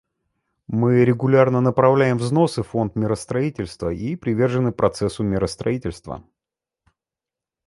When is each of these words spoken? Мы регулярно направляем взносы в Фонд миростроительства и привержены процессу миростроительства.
Мы 0.67 1.05
регулярно 1.05 1.61
направляем 1.61 2.17
взносы 2.17 2.63
в 2.63 2.67
Фонд 2.69 2.95
миростроительства 2.95 3.93
и 3.93 4.15
привержены 4.15 4.71
процессу 4.71 5.21
миростроительства. 5.23 6.23